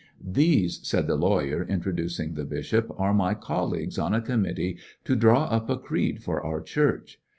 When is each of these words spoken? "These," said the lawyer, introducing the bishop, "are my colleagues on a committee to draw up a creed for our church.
"These," 0.25 0.79
said 0.81 1.05
the 1.05 1.15
lawyer, 1.15 1.63
introducing 1.63 2.33
the 2.33 2.43
bishop, 2.43 2.91
"are 2.99 3.13
my 3.13 3.35
colleagues 3.35 3.99
on 3.99 4.15
a 4.15 4.19
committee 4.21 4.77
to 5.03 5.15
draw 5.15 5.43
up 5.45 5.69
a 5.69 5.77
creed 5.77 6.23
for 6.23 6.43
our 6.43 6.59
church. 6.59 7.19